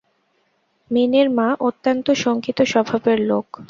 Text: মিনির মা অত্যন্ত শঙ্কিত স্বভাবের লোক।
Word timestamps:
মিনির 0.91 1.27
মা 1.29 1.47
অত্যন্ত 1.59 2.07
শঙ্কিত 2.23 2.59
স্বভাবের 2.63 3.19
লোক। 3.21 3.47